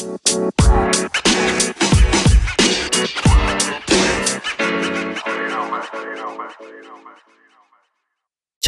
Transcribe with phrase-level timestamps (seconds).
[0.00, 0.06] Chào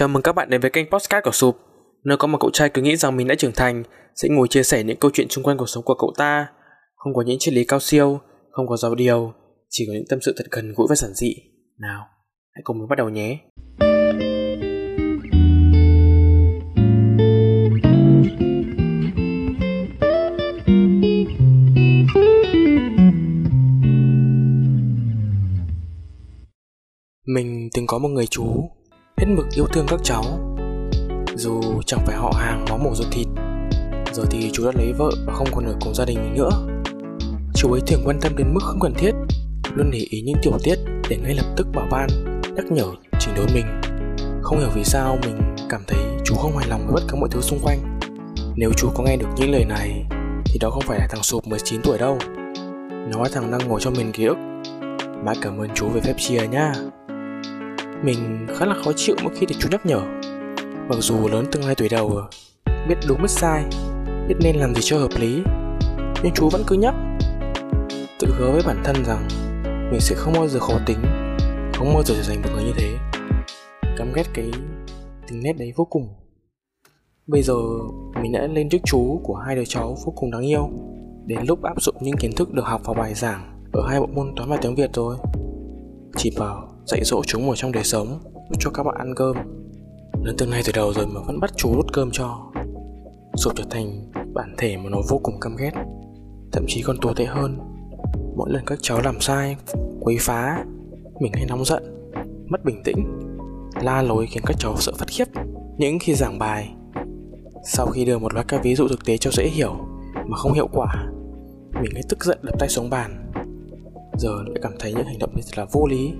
[0.09, 1.59] mừng các bạn đến với kênh Postcard của Sụp.
[2.05, 3.83] Nơi có một cậu trai cứ nghĩ rằng mình đã trưởng thành
[4.15, 6.47] Sẽ ngồi chia sẻ những câu chuyện xung quanh cuộc sống của cậu ta.
[6.95, 8.21] Không có những triết lý cao siêu
[8.51, 9.33] Không có giáo điều
[9.71, 11.35] Chỉ có những tâm sự thật gần gũi và giản dị.
[11.79, 12.07] Nào,
[12.55, 13.39] hãy cùng mình bắt đầu nhé.
[27.35, 28.71] Mình từng có một người chú
[29.17, 30.23] hết mực yêu thương các cháu.
[31.37, 33.27] Dù chẳng phải họ hàng máu mổ ruột thịt
[34.13, 36.51] Giờ thì chú đã lấy vợ và không còn ở cùng gia đình mình nữa.
[37.55, 39.11] Chú ấy thường quan tâm đến mức không cần thiết
[39.75, 42.09] Luôn để ý những tiểu tiết để ngay lập tức bảo ban,
[42.57, 42.87] nhắc nhở,
[43.19, 43.67] chỉnh đốn mình.
[44.43, 47.29] Không hiểu vì sao mình cảm thấy chú không hài lòng với bất cứ mọi
[47.33, 48.01] thứ xung quanh.
[48.57, 50.05] Nếu chú có nghe được những lời này
[50.45, 52.19] Thì đó không phải là thằng sụp 19 tuổi đâu.
[52.91, 54.37] Nó là thằng đang ngồi cho mình ký ức.
[55.25, 56.73] Mãi cảm ơn chú về phép chia nhá
[58.05, 60.01] mình khá là khó chịu mỗi khi được chú nhắc nhở.
[60.89, 62.21] Mặc dù lớn từng hai tuổi đầu,
[62.89, 63.65] Biết đúng biết sai,
[64.29, 65.43] Biết nên làm gì cho hợp lý,
[66.23, 66.95] Nhưng chú vẫn cứ nhắc,
[68.21, 69.29] Tự hứa với bản thân rằng
[69.91, 70.99] Mình sẽ không bao giờ khó tính,
[71.75, 72.99] Không bao giờ trở thành một người như thế.
[73.97, 74.51] Căm ghét cái
[75.29, 76.09] tính nét đấy vô cùng.
[77.27, 77.55] Bây giờ
[78.23, 80.71] mình đã lên trước chú của hai đứa cháu vô cùng đáng yêu.
[81.27, 84.07] Đến lúc áp dụng những kiến thức được học vào bài giảng Ở hai bộ
[84.07, 85.17] môn toán và tiếng Việt rồi.
[86.17, 88.19] Chỉ bảo dạy dỗ chúng ở trong đời sống
[88.59, 89.37] cho các bạn ăn cơm.
[90.23, 92.53] Lớn từ nay từ đầu rồi mà vẫn bắt chú đút cơm cho
[93.37, 95.71] rồi trở thành bản thể mà nó vô cùng căm ghét,
[96.53, 97.59] thậm chí còn tồi tệ hơn.
[98.37, 99.57] Mỗi lần các cháu làm sai,
[100.01, 100.65] quấy phá,
[101.21, 102.13] mình hay nóng giận,
[102.47, 103.21] mất bình tĩnh,
[103.83, 105.25] la lối khiến các cháu sợ phát khiếp.
[105.79, 106.75] Những khi giảng bài,
[107.65, 109.75] sau khi đưa một loạt các ví dụ thực tế cho dễ hiểu
[110.27, 111.07] mà không hiệu quả,
[111.83, 113.33] mình hay tức giận đập tay xuống bàn.
[114.19, 116.13] Giờ lại cảm thấy những hành động như là vô lý.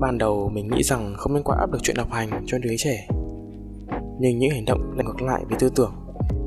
[0.00, 2.74] Ban đầu mình nghĩ rằng không nên quá áp được chuyện học hành cho đứa
[2.78, 3.08] trẻ.
[4.20, 5.92] Nhưng những hành động lại ngược lại với tư tưởng.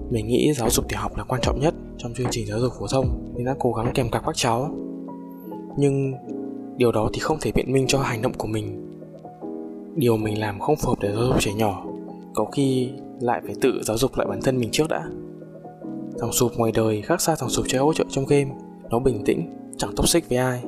[0.10, 2.74] Mình nghĩ giáo dục tiểu học là quan trọng nhất trong chương trình giáo dục
[2.80, 4.76] phổ thông Nên đã cố gắng kèm cặp các cháu.
[5.78, 6.14] Nhưng
[6.78, 8.88] điều đó thì không thể biện minh cho hành động của mình.
[9.96, 11.86] Điều mình làm không phù hợp để giáo dục trẻ nhỏ
[12.34, 15.04] Có khi lại phải tự giáo dục lại bản thân mình trước đã.
[16.20, 18.52] Thằng sụp ngoài đời khác xa thằng sụp chơi hỗ trợ trong game
[18.90, 20.62] Nó bình tĩnh, chẳng tốc xích với ai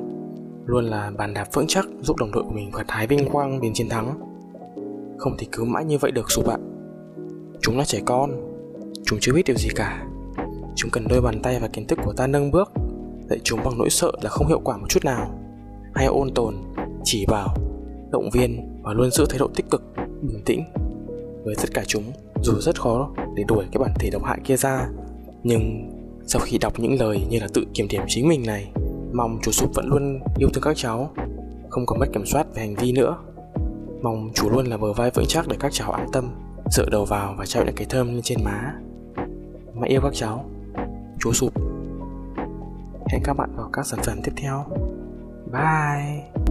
[0.66, 3.60] luôn là bàn đạp vững chắc giúp đồng đội của mình gặt hái vinh quang
[3.60, 4.20] đến chiến thắng.
[5.18, 6.56] Không thể cứ mãi như vậy được sụp ạ
[7.64, 8.30] chúng là trẻ con.
[9.04, 10.06] Chúng chưa biết điều gì cả.
[10.76, 12.72] Chúng cần đôi bàn tay và kiến thức của ta nâng bước.
[13.28, 15.38] Dạy chúng bằng nỗi sợ là không hiệu quả một chút nào.
[15.94, 16.54] Hay ôn tồn,
[17.04, 17.56] chỉ bảo,
[18.10, 19.82] động viên và luôn giữ thái độ tích cực,
[20.22, 20.64] bình tĩnh
[21.44, 22.04] với tất cả chúng.
[22.42, 24.88] Dù rất khó để đuổi cái bản thể độc hại kia ra,
[25.42, 25.90] nhưng
[26.26, 28.72] sau khi đọc những lời như là tự kiểm điểm chính mình này
[29.14, 31.10] Mong chú Sụp vẫn luôn yêu thương các cháu.
[31.70, 33.16] Không còn mất kiểm soát về hành vi nữa.
[34.02, 36.30] Mong chú luôn là bờ vai vững chắc để các cháu an tâm,
[36.70, 38.74] Dựa đầu vào và trao những cái thơm lên trên má.
[39.74, 40.44] Mẹ yêu các cháu.
[41.20, 41.52] Chú Sụp.
[43.08, 44.64] Hẹn các bạn vào các sản phẩm tiếp theo.
[45.52, 46.43] Bye.